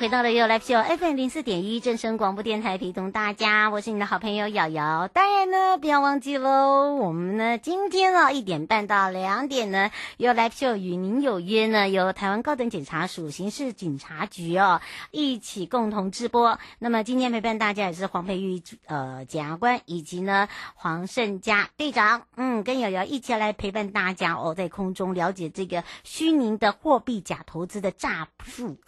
[0.00, 5.08] 回到了 You Live Show FM 零四点一正声广播电台，陪同大家，我是你的好朋友瑶瑶。
[5.08, 16.58] 当然呢，不要忘记喽，我们呢今天啊一点半到两点呢，You Live Show 与您有约呢，由台湾高等检察署刑事警察局哦一起共同直播。
[16.78, 28.78] 那么今天陪伴大家也是黄培玉呃检察官以及呢黄胜嘉队长，嗯，跟瑶瑶一起来陪伴大家哦，在空中了解这个虚拟的货币假投资的诈术。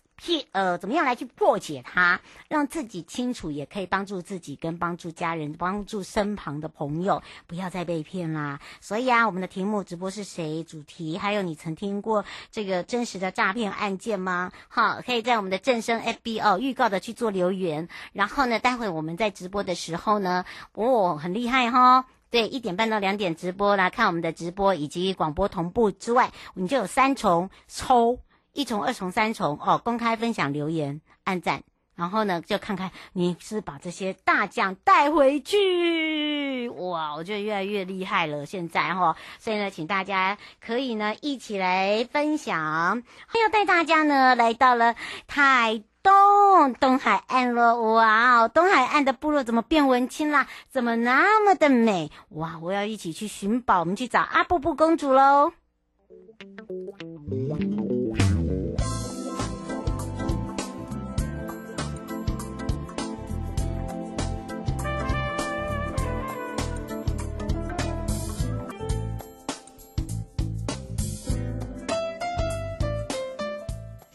[0.52, 8.60] 呃，怎么样来去破解它，让自己清楚，也可以帮助自己跟帮助家人、帮助身旁的朋友，不要再被骗啦。
[8.80, 10.62] 所以啊，我们的题目直播是谁？
[10.62, 14.52] 主题还有你曾听过这个真实的诈骗案件吗？
[14.68, 17.88] 好，可以在我们的正声 FB 哦预告的去做留言。
[18.12, 28.20] 然后呢，待会我们在直播的时候呢，哦，很厉害哈、对，一点半到两点直播来看我们的直播以及广播同步之外，你就有三重抽。
[28.52, 29.80] 一重、二重、三重哦！
[29.82, 31.62] 公开分享、留言、按赞，
[31.94, 37.14] 然后呢，就看看你是把这些大奖带回去哇！
[37.16, 43.02] 我觉得越来越厉害了，现在哈、哦，所以呢，请大家可以呢一起来分享。
[43.26, 48.48] 还要带大家呢来到了台东东海岸了哇！
[48.48, 50.46] 东海岸的部落怎么变文青啦？
[50.68, 52.58] 怎么那么的美哇！
[52.60, 55.52] 我要一起去寻宝，我们去找阿布布公主喽！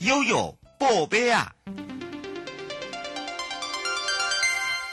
[0.08, 1.54] 悠悠，宝贝啊！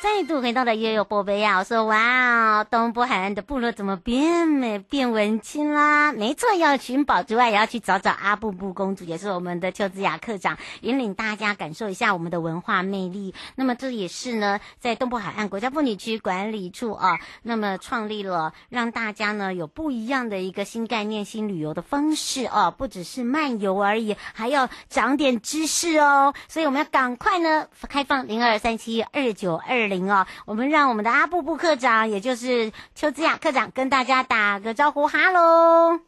[0.04, 1.56] 再度回到了悠悠波贝呀！
[1.60, 6.12] 我说哇哦，东部海岸的部落怎么变美变文青啦？
[6.12, 13.34] 没错，要寻宝之外，也要去找找阿布布公主，也是我们的邱资雅课长引领大家感受一下我们的文化魅力。
[13.54, 26.34] 那么这也是呢，在东部海岸国家风景区管理处啊，那么创立了让大家呢有不一样的一个新概念、新旅游的方式哦、不只是漫游而已，还要长点知识哦。
[26.46, 29.93] 所以我们要赶快呢开放零二三七二九二零。
[30.02, 36.00] 哦，我们让我们的阿布布科长，也就是邱子雅科长，跟大家打个招呼，哈喽，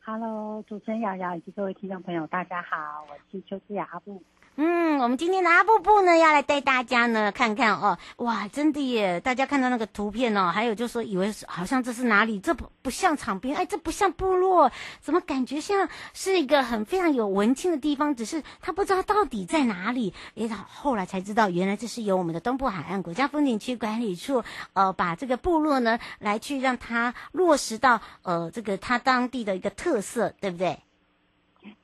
[0.00, 4.22] 哈喽，主持人瑶瑶以及各位听众朋友，大家好，我是邱思雅阿布。
[4.60, 9.20] 嗯，我们今天的阿布布呢，要来带大家呢看看哦，哇，真的耶！
[9.20, 12.40] 大家看到那个图片哦，还有就说以为是好像这是哪里？
[12.40, 18.16] 这不不像场边，哎，这不像部落，怎么感觉像是一个很非常有文青的地方？
[18.16, 20.12] 只是他不知道到底在哪里。
[20.34, 24.42] 哎，他后来才知道，原来这是由我们的东部海岸国家风景区管理处，
[24.72, 30.80] 呃，把这个部落呢来去让它落实到呃这个它当地的一个特色，对不对？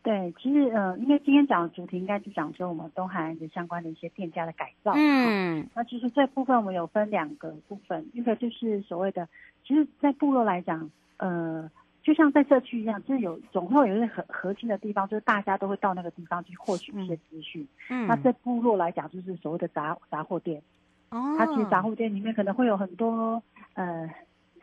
[0.02, 4.92] 对，其实呃，因为今天讲的主题应该是讲说我们东海岸的相关的一些店家的改造。
[4.94, 9.28] 嗯，那其实这部分我们有分两个部分，一个就是所谓的，
[9.66, 11.68] 其实，在部落来讲，呃，
[12.02, 17.66] 就像在社区一样，就是有总会有一个很核心的地方，就是大家都会到那个地方去获取一些资讯。
[17.90, 20.62] 嗯，那在部落来讲，就是所谓的杂杂货店。
[21.10, 23.42] 哦，它其实杂货店里面可能会有很多
[23.74, 24.08] 呃。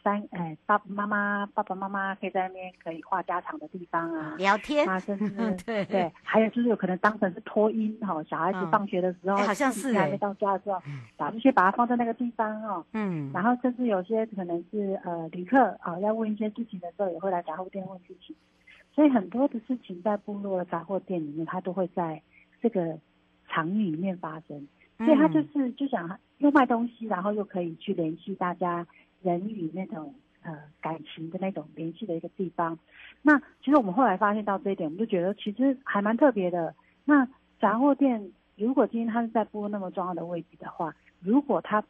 [0.03, 5.29] 三哎，爸爸妈妈，爸爸妈妈可以在那边可以话家常的地方啊，聊天啊，甚 至
[5.65, 10.81] 对对，还有就是有可能当成是托婴哈，小孩子放学的时候，嗯欸、好像是还没到家的时候，
[11.17, 18.35] 把这些把它放在那个地方哦，嗯，然后甚至有些可能是呃旅客啊要问一些事情的时候，也会来杂货店问事情，
[18.93, 22.21] 所以很多的事情在部落的杂货店里面，它都会在
[22.61, 22.97] 这个
[23.49, 28.87] 场域里面发生，所以他就是就想又卖东西，然后又可以去联系大家。
[29.21, 30.13] 人与那种
[30.43, 32.77] 呃感情的那种联系的一个地方，
[33.21, 36.73] 那其实我们后来发现到这一点，我们就觉得其实还蛮特别的。
[37.05, 37.27] 那
[37.59, 41.83] 杂货店如果今天它是在部落那么重要的位置的话，如果它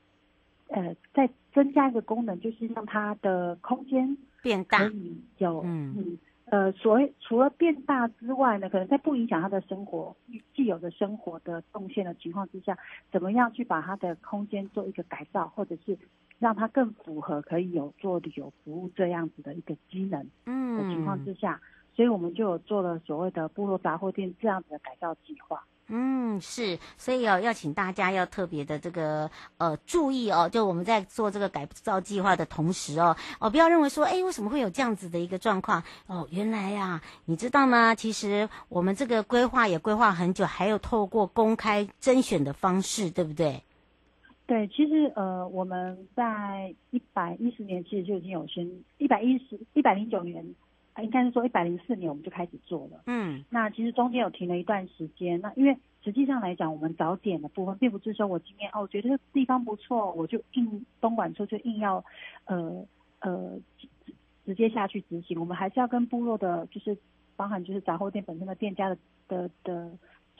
[0.67, 5.95] 呃再增加一个功能，就是让它的空间变大，可以有嗯。
[5.97, 10.13] 嗯呃，所谓除了变大之外呢，可能在不影响他的生活
[10.53, 12.77] 既有的生活的动线的情况之下，
[13.09, 15.97] 怎么样去把他的空间做一个改造，或者是
[16.41, 20.19] 让它更符合可以有做旅游服务这样子的一个机能
[20.75, 21.61] 的情况之下，
[21.95, 25.63] 所以我们就有做了所谓的部落杂货店这样子的改造计划。
[25.93, 35.83] 嗯，是，所以哦，要请大家要特别的这个呃注意哦，就我们在做这个改造计划的同时哦，哦，不要认为说，哎，为什么会有这样子的一个状况？
[36.07, 37.93] 哦，原来呀，你知道吗？
[37.93, 43.61] 其实我们这个规划也规划很久，还有透过公开甄选的方式，对不对？
[44.47, 50.45] 对，其实呃，我们在一百一十年其实就已经有先一百一十一百零九年。
[51.01, 62.03] 应该是说一百零四年我们就开始做了，嗯，那其实中间有停了一段时间，那因为实际上来讲，我们早点的部分并不是说我今天哦觉得这个地方不错，我就硬东莞处就硬要
[62.45, 62.85] 呃
[63.19, 63.57] 呃
[64.45, 66.95] 直接下去执行，我们还是要跟部落的，就是
[67.37, 68.97] 包含就是杂货店本身的店家的
[69.29, 69.89] 的的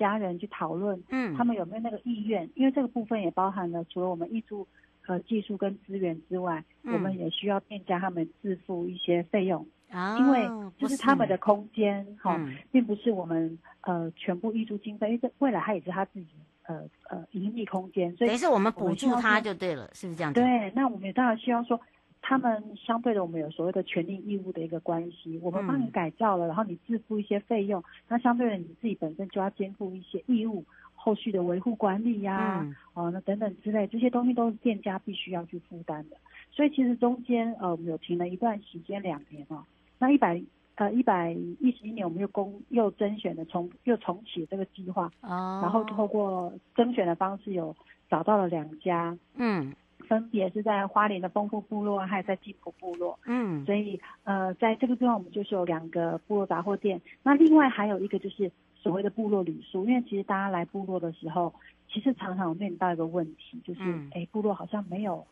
[0.01, 4.67] 家人去讨论，嗯，他们有没有那个意愿，因为这个部分也包含了除了我们挹注
[5.01, 9.65] 和技术跟资源之外，嗯，我们也需要店家他们自付一些费用。
[9.91, 12.39] 啊，因为就是他们的空间哈，
[12.71, 16.29] 并不是我们呃全部预租经费，因为这未来他也是他自己
[16.63, 20.31] 呃呃盈利空间，所以等于是我们补助他就对了，是不是这样？
[20.31, 21.77] 对，那我们也当然需要说，
[22.21, 30.63] 他们相对的我们有所谓的权利义务的一个关系，我们帮你改造了，然后你自付一些费用，那相对的你自己本身就要肩负一些义务，
[30.93, 36.17] 后续的维护管理呀，哦那等等之类这些东西都是店家必须要去负担的，
[36.51, 39.63] 所以其实中间呃我们有停了一段时间两年哦。
[39.97, 40.41] 那一百
[40.75, 47.75] 呃一百一十一年，我们又公又甄选的重又重启这个计划，哦，然后透过甄选的方式有
[48.09, 49.73] 找到了两家，嗯，
[50.11, 61.53] 分别是在花莲的丰富部落，还有在基埔部落，嗯，所以呃在这个地方我们就是有两个部落杂货店，那另外还有一个就是所谓的部落旅宿，因为其实大家来部落的时候，
[61.89, 63.79] 其实常常有面临到一个问题，就是
[64.11, 65.25] 哎、嗯、部落好像没有。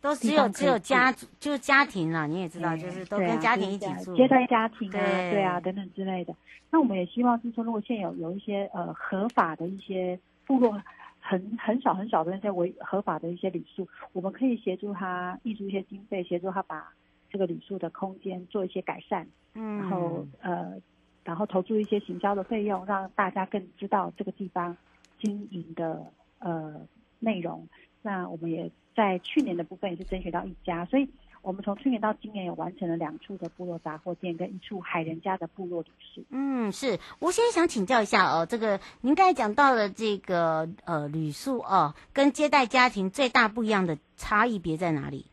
[0.00, 5.00] 都只有只有家就是家庭啊，你也知道，就是都跟家庭一起住，接待家庭啊，
[5.30, 6.32] 对，啊，等等之类的。
[6.70, 10.80] 那我们也希望是说，如果现有有一些呃合法的一些部落
[11.20, 16.92] 很很少很少的那些违合法的一些旅宿，我们可以协助他挹注一些经费，协助他把
[17.30, 20.74] 这个旅宿的空间做一些改善，嗯，然后呃，
[21.22, 24.76] 然后投注一些行销的费用，让大家更知道这个地方
[25.20, 26.80] 经营的呃
[27.18, 27.68] 内容。
[28.02, 28.70] 那我们也。
[28.92, 31.08] 在去年的部分也是争取到一家，所以
[31.42, 36.24] 我们从去年到今年有完成了两处的部落杂货店跟一处海人家的部落旅宿。
[36.30, 45.26] 嗯，是我现在想请教一下哦，这个您刚才讲到的这个呃旅宿哦，跟接待家庭最大不一样的差异别在哪里？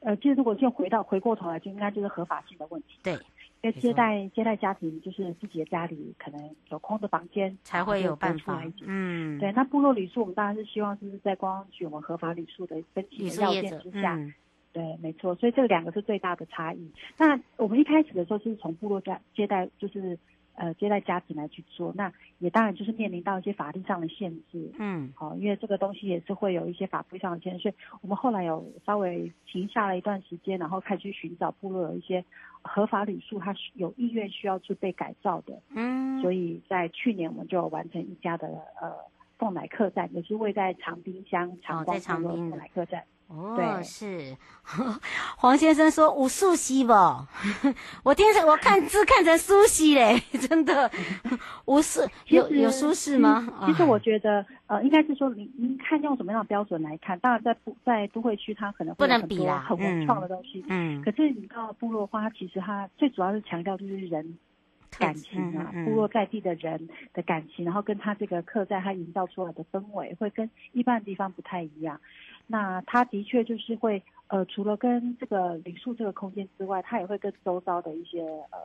[0.00, 2.98] 呃，其实如果就回到回过头来，就应该就是合法性的问题。
[3.02, 3.18] 对。
[3.62, 8.62] 因为接待接待家庭，就是自己的家里可能有空的房间才会有办法。
[8.82, 9.50] 嗯，对。
[9.52, 14.16] 那部落旅宿，我们当然是希望就是在观光局我们合法旅宿的分级的要件之下。
[14.16, 14.34] 嗯、
[14.74, 15.34] 对，没错。
[15.36, 16.92] 所以这两个是最大的差异。
[17.16, 20.18] 那我们一开始的时候就是从部落家接待，就是。
[20.56, 32.24] 呃，接待家庭来去做，那也当然就是面临到一些法律上的限制，嗯，好，因为这个东西也是会有一些法规上的限制，所以我们后来有稍微停下了一段时间，然后开始去寻找部落有一些
[32.62, 38.46] 合法旅宿，它是有意愿需要去被改造的，嗯，所以在去年我们就完成一家的
[38.80, 38.92] 呃
[39.36, 43.02] 凤奶客栈，也是位在长滨乡长光部落凤奶客栈。
[43.28, 44.36] 哦，对是，
[45.36, 46.92] 黄先生说无素西不？
[48.04, 50.90] 我听成我看字看成苏西嘞， 真的
[51.64, 53.46] 无素有有舒适吗？
[53.66, 57.18] 其实我觉得，呃，应该是说您您看用什么样的标准来看？
[57.20, 64.38] 当然在不在都会区，它可能会有很多很文创的东西，嗯，可是你到部落花，它其实它最主要是强调就是人
[64.98, 71.98] 感情啊，部落在地的人的感情，然后跟他这个客栈它营造出来的氛围，会跟一般的地方不太一样。
[72.46, 78.20] 那它的确就是会，呃，除了跟这个旅宿这个空间之外，它也会跟周遭的一些
[78.50, 78.58] 呃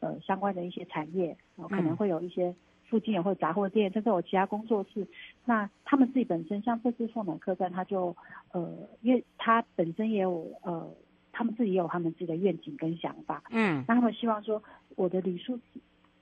[0.00, 2.54] 呃相关的一些产业，然后可能会有一些
[2.88, 5.06] 附近也会杂货店，甚至有其他工作室。
[5.44, 8.16] 那他们自己本身，像这次凤南客栈，他就
[8.52, 10.88] 呃，因为他本身也有呃，
[11.32, 14.62] 他们自己也有他们自己的愿景跟想法，嗯，那他们希望说，
[14.96, 15.58] 我的旅宿。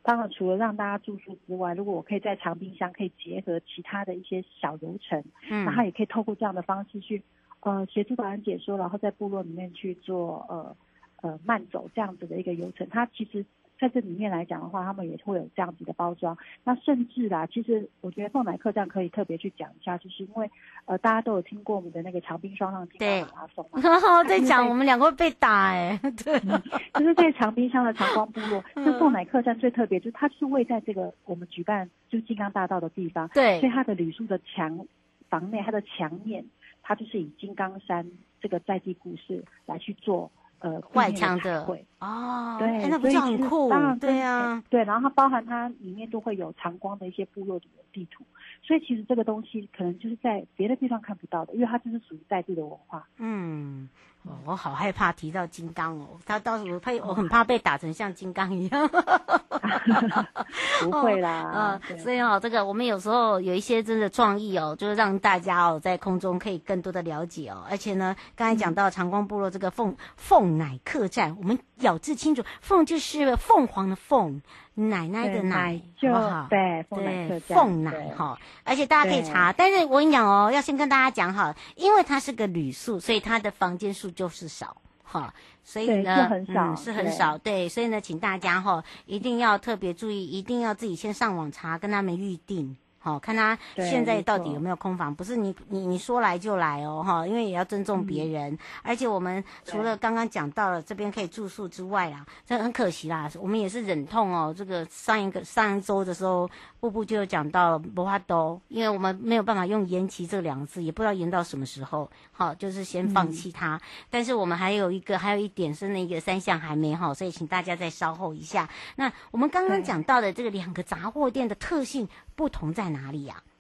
[0.05, 7.23] 当然，除了让大家住宿之外，如果我可以在长冰箱可以结合其他的一些小流程，嗯，那他也可以透过这样的方式去，
[7.61, 10.77] 呃，协助导览解说，然后在部落里面去做呃
[11.23, 13.45] 呃慢走这样子的一个流程，它其实。
[13.79, 16.37] 在这里面来讲的话，他们也会有这样子的包装。
[16.63, 20.49] 那甚至啦，其实我觉得凤奶客栈可以特别去讲一下，就是因为
[20.85, 23.81] 呃，大家都有听过我们的那个长滨双浪径马拉松嘛。
[24.23, 26.11] 对，在讲我们两个会被打哎、欸。
[26.25, 26.63] 对、嗯，
[26.95, 33.29] 就是在长冰乡的长光部落，就凤奶客栈最特别就是它是位在这个我们举办就是金刚大道的地方。
[33.35, 33.59] 对。
[33.61, 34.87] 所以它的旅宿的墙
[35.29, 36.45] 房内，它的墙面，
[36.83, 38.09] 它就是以金刚山
[38.41, 40.31] 这个在地故事来去做。
[40.65, 43.69] 呃外墙的会哦，对，欸、那不是很酷，
[44.01, 48.25] 对啊，对，然后它包含它里面都会有长光的一些部落的地图，
[48.63, 53.07] 所以其实这个东西可能就是在别的地方看不到的，因为它就是属于在地的文化。
[53.19, 53.89] 嗯。
[54.25, 58.89] 哦，我好害怕提到金刚哦，他到时候怕，我很怕被打成像金刚一样。
[60.81, 74.41] 不会啦，嗯、呃，所以哦，这个我们有时候有一些真的创意哦，就是让大家哦在空中可以更多的了解哦，而且呢，刚才讲到长光部落这个凤凤奶客栈，我们咬字清楚，凤就是凤凰的凤。
[74.75, 76.47] 奶奶的奶，就好不好？
[76.51, 79.53] 对，对，凤奶哈，而且大家可以查。
[79.53, 87.39] 但是我跟你讲哦，要先跟大家讲好，因为它是个旅宿，所以它的房间数就是少哈，所以呢，是很少，嗯，是很少。
[87.39, 92.77] 对，对，所以呢，请大家哈一定要特别注意，一定要自己先上网查，跟他们预定。
[93.05, 106.49] 好，看他现在到底有没有空房，不是你你你说来就来哦，哈，因为也要尊重别人，嗯、而且我们除了刚刚讲到了这边可以住宿之外啊，这很可惜啦，我们也是忍痛哦，这个上一个上一周的时候，
[106.81, 113.77] 布布就有讲到无法度，因为我们没有办法用延期这两个字，也不知道延到什么时候，好，就是先放弃它。
[113.77, 118.67] 嗯、但是我们还有一个还有一点是那个三项还没好，所以请大家再稍后一下。
[118.97, 123.53] 那我们刚刚讲到的这个两个杂货店的特性不同在哪里呀、啊？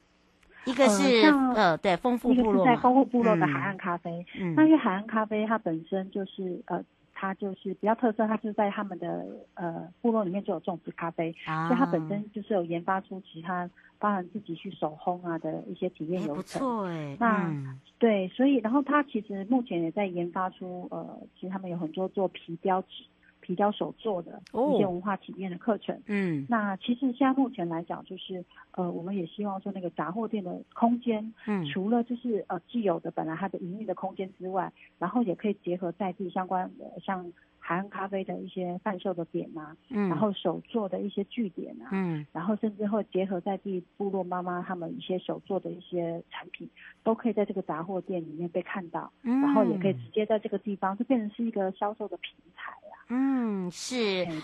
[0.66, 4.24] 一个是呃，呃，对，丰富部落，在丰富部落的海岸咖啡。
[4.40, 16.36] 嗯，那因为海岸咖啡它本身就是呃，它就是比较特色，它就是在他们的呃部落里面就有种植咖啡，啊、所以它本身就是有研发出其他包含自己去手烘啊的一些体验流程。
[16.36, 23.04] 不错哎，那、嗯、对，所以然后它其实目前也在研发出呃，其实他们有很多做皮雕纸。
[23.44, 37.30] 皮雕手做的一些文化体验的课程，哦、嗯，那其实现在目前来讲，就是呃，我们也希望说那个杂货店的空间，嗯，除了就是呃既有的本来它的营运的空间之外，然后也可以结合在地相关的像
[37.66, 46.68] 海岸咖啡的一些贩售的点啊，嗯，然后手做的一些据点啊，嗯，然后甚至会结合在地部落妈妈他们一些手做的一些产品，
[47.02, 52.70] 都可以在这个杂货店里面被看到，嗯，然后也可以直接在这个地方就变成是一个销售的平台。
[53.08, 53.96] 嗯，是，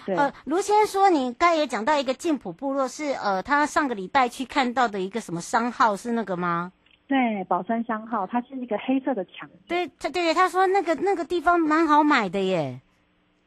[0.06, 6.72] 对呃，卢先生说，你刚才也讲到一个静浦部落是，呃，他上个礼拜去看到的一个什么商号是那个吗？
[7.06, 9.48] 对，宝山商号，它是一个黑色的墙。
[9.66, 12.80] 对，他对对，他说那个那个地方蛮好买的耶。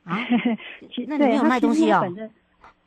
[0.04, 0.20] 啊，
[0.90, 2.02] 其实那你没有卖东西哦。
[2.02, 2.32] 本身，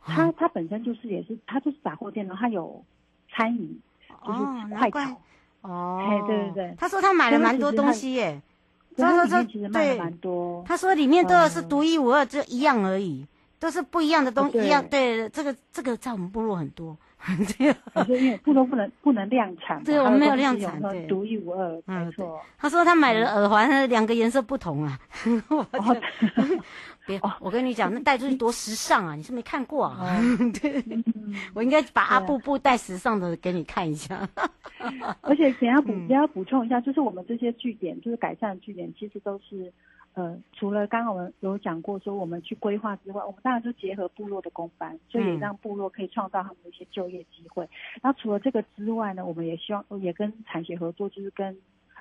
[0.05, 2.85] 它它本身就是也是，他就是杂货店，然后它有
[3.31, 3.81] 餐饮，
[4.27, 5.21] 就是快炒。
[5.63, 6.75] 哦，对对对。
[6.79, 8.41] 他说他买了蛮多东西耶。
[8.97, 13.27] 他说说其实卖蛮多，他说里面都是独一无二，就一样而已，
[13.59, 14.83] 都是不一样的东西，一样。
[14.89, 16.97] 对，这个这个在我们部落很多，
[17.59, 17.73] 这
[18.05, 22.41] 个因为不能不能不能量产，对，我们没有量产，对，独一无二，没错。
[22.59, 24.99] 他说他买了耳环，两个颜色不同啊。
[27.07, 29.15] 别，我跟你讲，那戴出去多时尚啊！
[29.15, 30.19] 你是没看过啊？
[30.61, 30.85] 对，
[31.55, 34.29] 我应该把阿布布戴时尚的给你看一下。
[35.21, 39.73] 而且想要补也要补充一下，就是我们这些据点，就是改善的据点，其实都是
[40.17, 47.69] 呃，除了刚刚我们有讲过说我们去规划之外，我们当然就结合部落的工班，所以也让部落可以创造他们的一些就业机会。
[48.03, 51.57] 然后除了这个之外呢，我们也希望也跟产学合作，就是跟。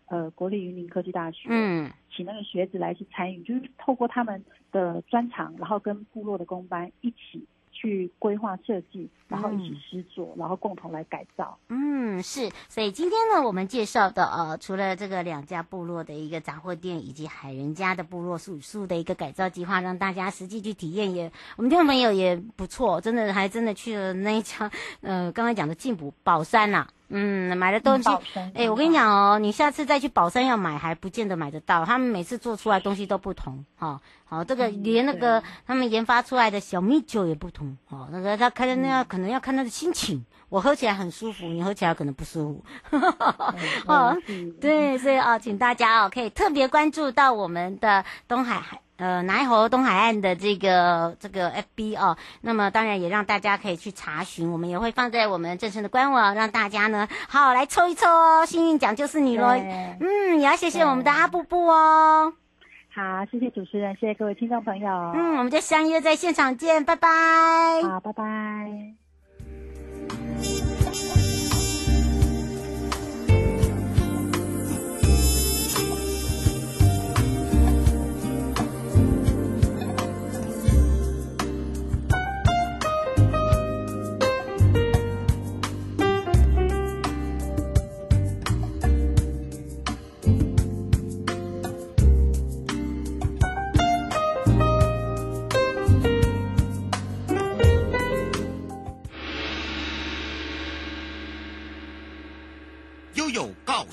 [0.08, 7.44] 呃，国立云林科技大学，嗯，请那个学子来去参与，就是透过他们的专长，然后跟部落的工班一起
[7.76, 11.60] 去规划设计，然后一起施作，嗯、然后共同来改造。
[11.68, 12.50] 嗯，是。
[12.70, 26.88] 所以今天呢，我们介绍的呃，除了这个两家部落的一个杂货店，以及海人家的部落宿宿的一个改造计划，让大家实际去体验也，我们听众朋友也不错，真的还真的去了那一家，呃，刚才讲的进补宝山呐、啊。
[27.10, 31.86] 嗯，买的东西，哎、欸，我跟你讲哦，你下次再去宝山要买，还不见得买得到。
[31.86, 42.98] 他们每次做出来东西都不同，哈、哦，好，这个连那个他们研发出来的小米酒也不同，哦，那个他开的那样可能要看他的心情，我喝起来很舒服，你喝起来可能不舒服，
[43.88, 44.18] 哦，
[44.60, 48.80] 对，所以啊、哦，请大家哦可以特别关注到我们的东海海。
[48.98, 59.50] 呃，南爱河东海岸的这个这个 FB 哦，那么当然也让大家可以去查询，我们也会放在我们正声的官网，让大家呢好来抽一抽哦，幸运奖就是你喽。
[60.00, 62.34] 嗯，也要谢谢我们的阿布布哦。
[62.94, 64.88] 好，谢谢主持人，谢谢各位听众朋友。
[65.14, 67.10] 嗯，我们就相约在现场见，拜拜。
[67.84, 69.05] 好，拜拜。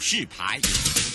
[0.02, 1.11] 示牌。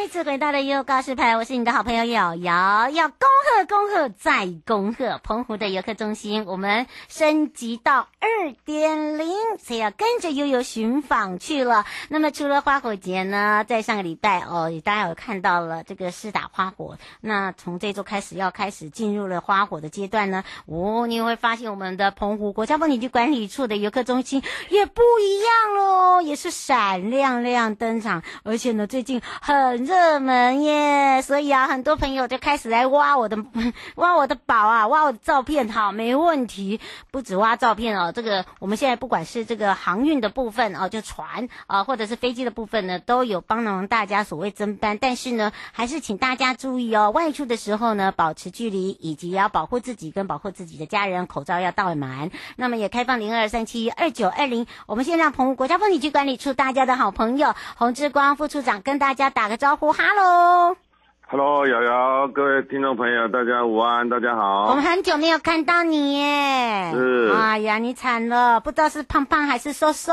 [0.00, 5.20] 再次回到了悠悠告示牌，我是你的好朋友瑶瑶，要恭贺恭贺再恭贺！
[5.22, 9.28] 澎湖的游客中心我们升级到二点零，
[9.58, 11.84] 所以要跟着悠悠寻访去了。
[12.08, 16.96] 那么除了花火节呢，在上个礼拜哦，大家有看到了这个试打花火。
[17.20, 29.89] 那从这周开始要开始进入了花火的阶段呢，哦，你会发现我们的澎湖国家风景区管理处的游客中心也不一样喽，也是闪亮亮登场，而且呢，最近很。
[29.90, 33.36] 热门耶，所以啊，很多朋友就开始来挖我的
[33.96, 36.78] 挖我的宝啊，挖我的照片，好，没问题。
[37.10, 44.96] 不止挖照片哦，这个我们现在不管是这个航运的部分哦，就船啊，或者是飞机的部分呢，都有帮忙大家所谓增班。
[44.96, 52.30] 但是呢，还是请大家注意哦，外出的时候呢，保持距离，以及要保护自己跟保护自己的家人，口罩要戴满。
[52.54, 59.79] 那么也开放零二三七二九二零，我们先让澎湖国家风景区管理处大家的好朋友洪志光副处长跟大家打个招呼。
[59.88, 60.89] 哈喽。
[61.32, 64.66] Hello，瑶瑶，各位听众朋友，大家午安，大家好。
[64.70, 66.90] 我们很久没有看到你耶。
[66.92, 67.32] 是。
[67.32, 70.12] 哎呀，你惨了，不知道是胖胖还是瘦瘦。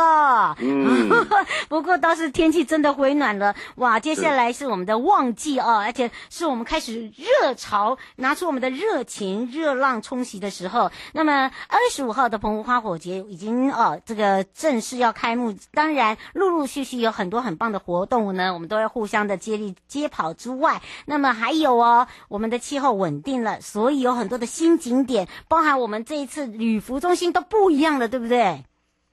[0.60, 1.10] 嗯。
[1.70, 4.00] 不过倒是天气真的回暖了，哇！
[4.00, 10.92] 接下来是我们的旺季哦，而且是我们开始热潮，拿出我们的热情，热浪冲洗的时候。
[11.14, 15.56] 那么二十五号的澎湖花火节已经哦，这个正式要开幕。
[15.74, 20.80] 当然，陆陆续续有很多很棒的活动呢，我们都要互相的接力接跑之外。
[21.10, 28.64] 那么还有哦，我们的气候稳定了，所以有很多的新景点，包含我们这一次旅服中心都不一样了，对不对？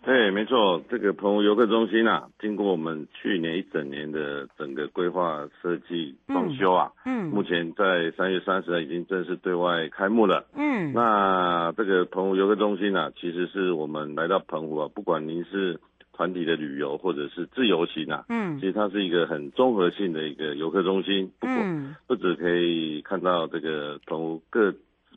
[0.03, 10.45] 对，没错，这个澎湖游客中心啊，经过我们去年一整年的整个规划设计装修啊，嗯，嗯目前在三月三十日已经正式对外开幕了。
[10.55, 15.79] 嗯，那这个澎湖游客中心呢、啊，其实是我们来到澎湖啊，不管您是。
[16.15, 21.57] 团体的旅游或者是自由行啊，嗯，其实它是一个很综合性的一个游客中心，不过
[22.07, 24.73] 不只可以看到这个从各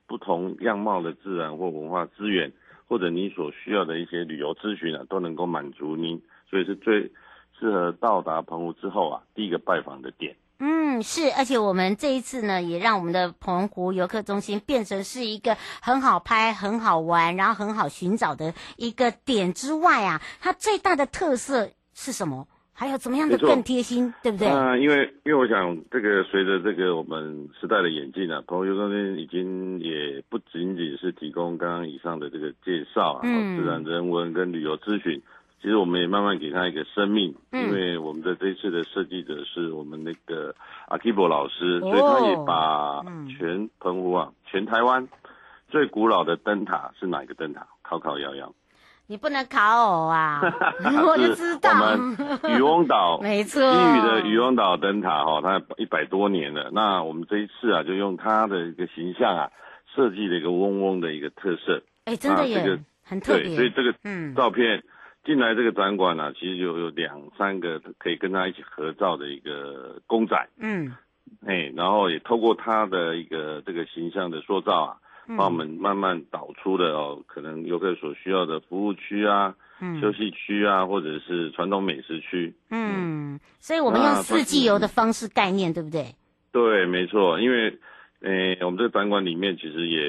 [0.08, 2.52] 不同样貌的自然或文化资源，
[2.88, 7.12] 或者你所需要的一些旅游咨询啊，都能够满足您，所以是最
[7.60, 10.36] 适合到达澎湖之后啊，第一个拜访的点。
[10.60, 22.48] 嗯，是，而且我们这一次呢，也让我们的澎湖游客中心变成是一个很好拍、很好玩，然后很好寻找的一个点之外啊，它最大的特色是什么？
[22.80, 24.48] 还有怎么样的更贴心，对不对？
[24.48, 35.20] 啊、呃，因为因为我想，这个随着这个我们时代的演进啊，澎湖游客中心已经也不仅仅是提供刚刚以上的这个介绍啊，嗯、自然人文跟旅游咨询。
[35.60, 40.54] 其实我们也慢慢给他一个生命，因为我们的这次的设计者是我们那个
[40.88, 43.02] 阿基伯老师，所以他也把
[43.38, 45.08] 全澎湖啊，全台湾
[45.68, 47.66] 最古老的灯塔是哪一个灯塔？
[47.82, 48.54] 考考瑶瑶。
[49.08, 50.42] 你不能考我啊！
[51.08, 51.72] 我就知道。
[51.72, 52.18] 我们
[52.58, 56.70] 渔翁岛， 没错，基屿的渔翁岛灯塔哈，它一百多年了。
[56.72, 59.50] 那我们这一次啊，就用它的一个形象啊，
[59.96, 61.82] 设计了一个嗡嗡的一个特色。
[62.06, 63.46] 哎，真的耶，这个很特别。
[63.46, 63.94] 对，所以这个
[64.36, 64.78] 照片。
[64.78, 64.84] 嗯
[65.28, 70.96] 进来这个展馆呢、啊，其实就有两三个可以跟他一起合照的一个公仔，嗯，
[71.46, 74.98] 哎，然后也透过他的一个这个形象的塑造啊，
[75.38, 86.16] 帮我们慢慢导出了哦，可能游客所需要的服务区啊，嗯，休息区啊，或者是传统美食区，嗯，嗯，所以我们用四季游的方式概念，对不对？
[86.54, 87.78] 对，没错，因为，
[88.22, 90.00] 诶，我们这个展馆里面其实也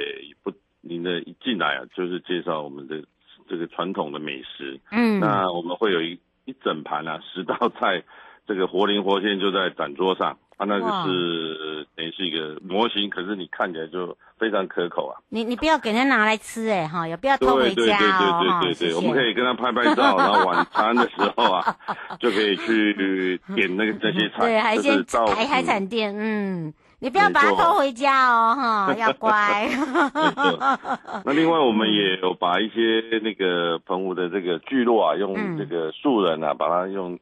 [0.45, 3.03] 不，您的一进来啊，就是介绍我们的。
[3.49, 8.03] 这个传统的美食，嗯，那我们会有一一整盘啊， 十道菜，
[8.47, 15.21] 这个活灵活现就在展桌上，啊，那个是等于是一个模型，可是你看起来就非常可口啊。
[15.29, 17.85] 你你不要给人家拿来吃哎哈，也不要偷回家哦。
[17.85, 21.77] 对对对对对对，我们可以跟他拍拍照， 然后晚餐的时候啊，
[22.21, 26.73] 就可以去点那个这些菜，对，海鲜海海产店，嗯。
[27.01, 29.69] 你不要把它偷回家哦，哈，要乖。
[31.25, 37.19] 那另外，我们也有把一些那个澎湖的这个聚落啊，用这个树人啊，把它用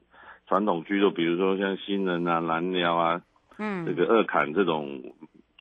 [0.48, 3.20] 传统居落，比如说像新人啊、蓝鸟啊，
[3.58, 5.02] 嗯，这个二坎这种。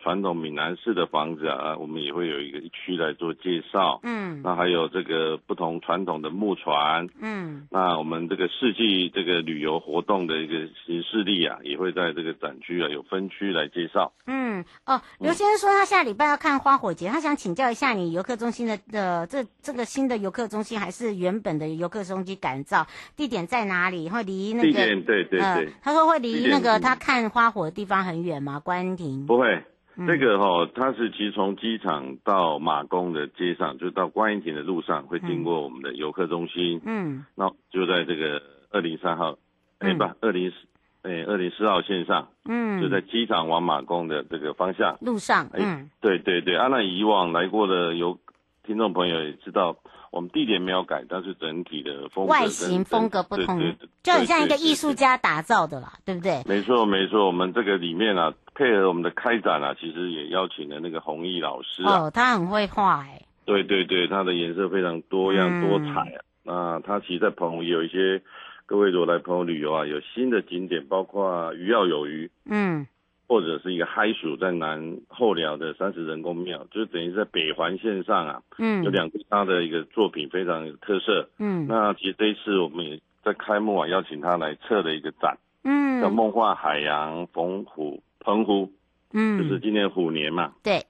[0.06, 4.00] 传统闽南式的房子啊，我们也会有一个一区来做介绍。
[4.04, 7.10] 嗯，那还有这个不同传统的木船。
[7.20, 14.14] 嗯，那我们这个四季这个旅游活动的一个行事历啊，也会在这个展区啊有分区来介绍。
[14.28, 22.86] 嗯，哦，刘先生说他下礼拜要看花火节，他想请教一下你游客中心的的这这个新的游客中心还是原本的游客中心改造
[23.18, 24.08] 地点在哪里？
[24.08, 28.60] 会离那个地点对对对，呃，他说会离那个他看花火的地方很远吗？
[28.60, 29.64] 关停不会。
[29.98, 36.82] 嗯、这个哈、哦，它是其实从机场到马公的街上，就到观音亭的路上，会经过我们的游客中心。
[36.86, 39.38] 嗯，那就在这个二零三号，
[39.80, 40.56] 哎、嗯，不，二零四，
[41.04, 42.28] 哎，二零四号线上。
[42.46, 45.50] 嗯，就在机场往马公的这个方向路上。
[45.54, 48.20] 嗯，哎、对对对，啊，那以往来过的游
[48.64, 49.78] 听众朋友也知道。
[50.16, 56.42] 我们地点没有改，但是整体的风格外形风格不同，就很像一个艺术家打造的啦，对不对？
[56.46, 66.24] 没错没错，我们这个里面啊，配合我们的开展啊，其实也邀请了那个弘毅老师啊，哦，他很会画哎，对对对，他的颜色非常多样多彩啊。
[66.44, 68.22] 那、嗯、他其实，在澎湖也有一些，
[68.66, 72.88] 各位如果来澎湖旅游啊，有新的景点，包括鱼要有鱼，嗯。
[73.28, 88.72] 或者是一个嗨鼠在南后寮的三十人工庙，就是等于在北环线上啊，嗯，有两个他的一个作品非常有特色，嗯，那其实这一次我们也在开幕啊，邀请他来策的一个展，嗯，叫梦幻海洋澎湖澎湖，
[89.14, 90.86] 嗯，就是今年虎年嘛，对，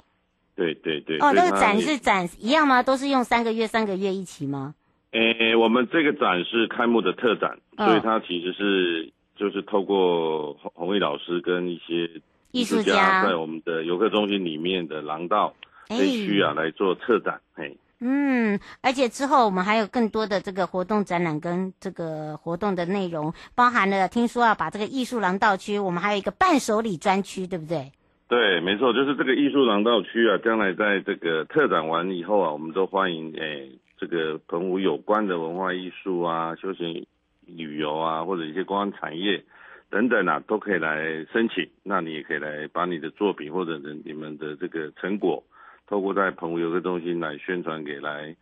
[0.56, 2.84] 对对对，哦，那个展是展一样吗？
[2.84, 4.76] 都是用三个月三个月一起吗？
[5.12, 9.15] 诶，我们这个展是开幕的特展，哦、所以它其实是。
[9.36, 12.10] 就是透过弘弘毅老师跟一些
[12.52, 15.54] 艺术家在我们的游客中心里面的廊道
[15.88, 27.92] 这区啊来做策展，嘿，嗯，而且之后我们还有更多的这个活动展览跟这个活动的内容，包含了听说要把这个艺术廊道区，我们还有一个伴手礼专区，对不对？
[28.28, 33.70] 对，没错，就是这个艺术廊道区啊，将来在这个特展完以后啊，我们都欢迎诶
[34.00, 37.06] 这个澎湖有关的文化艺术啊，休闲。
[37.48, 39.44] 旅游啊，或者一些观光产业
[39.90, 41.70] 等等啊，都可以来申请。
[41.84, 45.44] 那你也可以来把你的作品或者你们的这个成果，
[45.88, 48.36] 透过在澎湖游客中心来宣传给来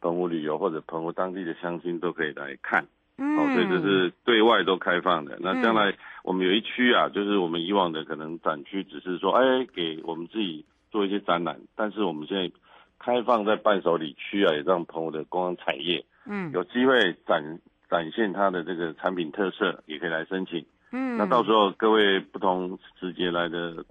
[0.00, 2.86] 澎湖旅游或者澎湖当地的乡亲都可以来看。
[3.18, 5.38] 嗯，哦，所以这是对外都开放的。
[5.40, 12.50] 那将来我们有一区啊，就是我们以往的可能展区只是说，哎，给我们自己做一些展览，但是我们现在
[12.98, 17.58] 开放在伴手礼区啊，也让澎湖的观光产业，嗯，有机会展。
[17.92, 20.64] 展现它的这个产品特色，也可以来申请。
[20.92, 23.84] 嗯，那到时候各位不同时节来的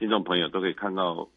[0.00, 1.28] 听众朋友都可以看到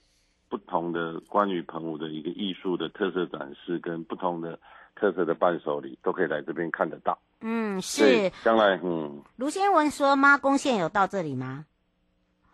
[0.49, 4.59] 不同的关于澎湖的一个艺术的特色展示，跟不同的
[4.95, 7.15] 特色的伴手礼，都可以来这边看得到。
[7.41, 8.31] 嗯，是。
[8.43, 9.21] 将来，嗯。
[9.35, 11.65] 卢先文说，妈宫线有到这里吗？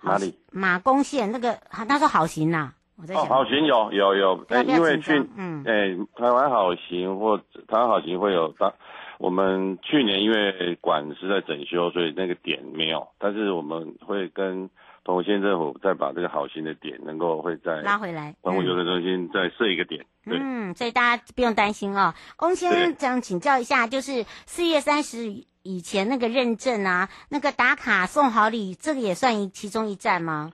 [0.02, 0.38] 哪里？
[0.52, 2.74] 马公线那个，他说好行呐、啊。
[2.98, 3.24] 我在想。
[3.24, 8.74] 哦，好行有有有，哎，因为去，嗯，哎，台湾好行或台湾好行会有到。
[9.20, 13.06] 我们去年因为馆是在整修，所以那个点没有。
[13.20, 14.70] 但是我们会跟
[15.04, 20.06] 澎湖县政府再把这个好心的点能够会再拉回来，澎湖游乐中心再设一个点。
[20.26, 22.14] 嗯，所以大家不用担心哦。
[22.40, 30.54] 翁先生想请教一下，就是四月三十以前那个认证啊，那个打卡送好礼，这个也算一其中一站吗？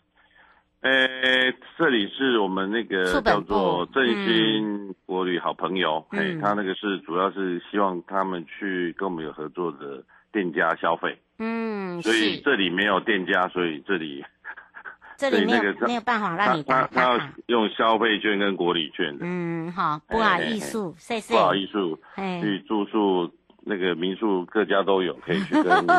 [0.86, 14.24] 呃，这里是我们那个叫做振兴国旅好朋友，哎、嗯，他那个是主要是希望他们去跟我们有合作的店家消费，嗯，所以这里没有店家，所以这里
[15.18, 23.34] 这里没有没有办法让你打卡，他要用消费券跟国旅券的，嗯，好，不好意思，谢谢，不好意思，去住宿。
[23.66, 25.86] 那个民宿各家都有，可以去跟。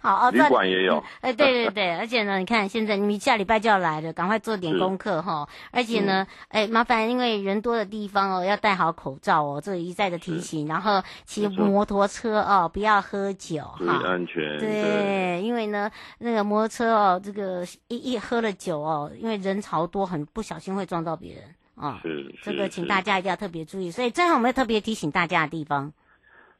[0.00, 1.02] 好，旅馆也有。
[1.20, 5.48] 哎，对对对， 而且呢，你看现在你下礼拜就要来了，赶快做点功课哈。
[5.72, 10.66] 而且呢，哎，麻烦，因为人多的地方哦，要戴好口罩哦，这一再的提醒。
[10.68, 13.78] 然后骑摩托车哦，不要喝酒哈。
[13.78, 14.58] 注意安全。
[14.58, 21.42] 对，因为呢，那个摩托车哦，这个一一喝了酒哦，因为人潮多，很不小心会撞到别人。
[21.80, 23.90] 啊，是，这个请大家一定要特别注意。
[23.90, 25.92] 所以最后我们要特别提醒大家的地方。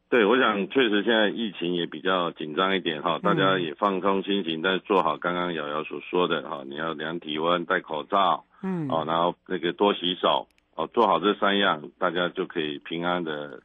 [0.09, 13.61] 对，我想确实现在疫情也比较紧张一点哈，大家也放松心情，但是做好刚刚瑶瑶所说的哈，你要量体温、戴口罩，嗯，哦，然后那个多洗手，哦，做好这三样，大家就可以平安的。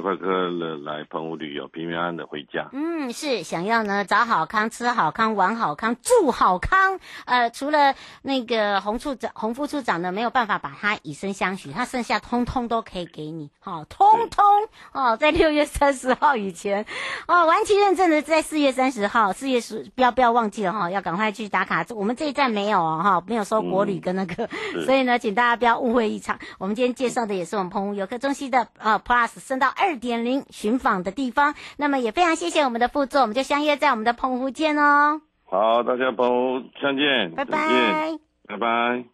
[0.00, 2.68] 快快乐乐来澎湖旅游，平平安安的回家。
[2.72, 6.98] 嗯，是想要呢找好康、吃好康、玩好康、住好康。
[7.26, 14.44] 呃，除了那个洪处长、洪副处长呢，没有办法把他以身相许，他剩下通通都可以给你，好、哦，通通
[14.92, 16.86] 哦，在六月三十号以前
[17.28, 21.86] 哦，完期认证的在四月三十号，四月十不要不要忘记了哈、哦，要赶快去打卡。
[21.90, 26.40] 我们这一站没有哦，哈，没有收国旅跟那个，嗯、 所以呢，请大家不要误会一场。
[26.58, 29.83] 我们今天介绍的也是我们澎湖游客中心的呃 Plus 升到二。
[29.84, 35.20] 二点零寻访的地方，那么也非常谢谢我们的副座，我们就相约在我们的澎湖见哦。
[35.44, 38.18] 好，大家澎湖相见，拜拜，
[38.48, 39.04] 拜拜。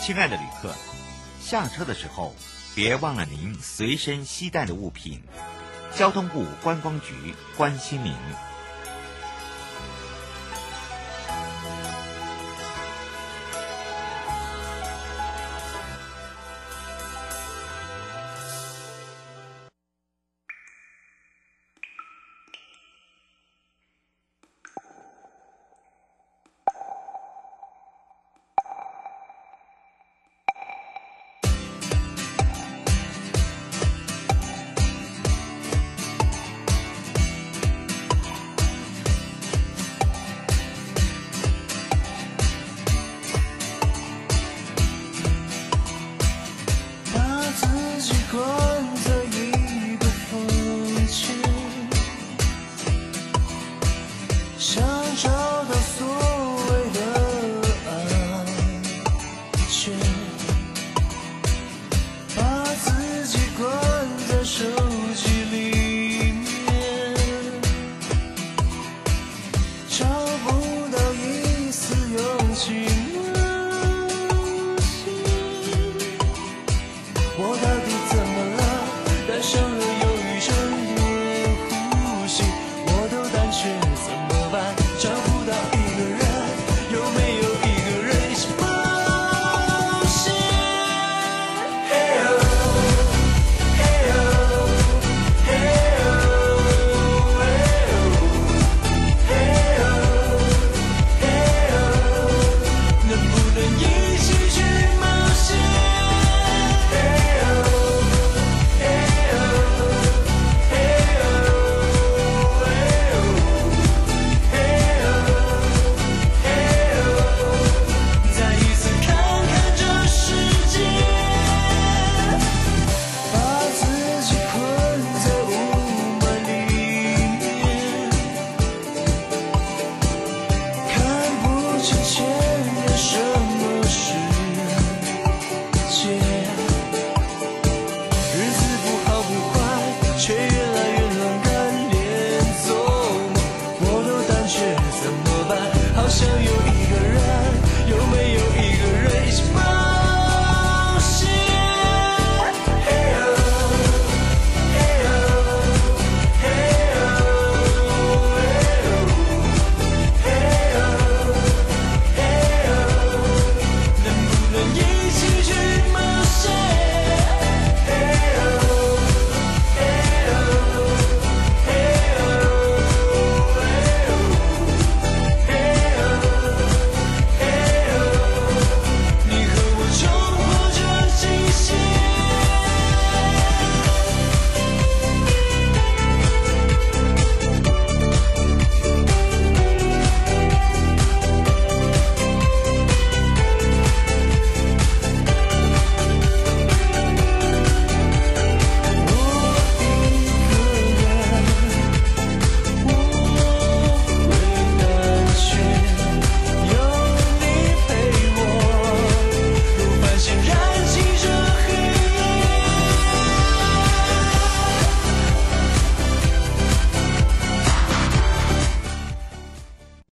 [0.00, 0.72] 亲爱的旅客，
[1.40, 2.32] 下车的时候
[2.76, 5.20] 别忘了您随身携带的物品。
[5.92, 8.12] 交通部观光局关心您。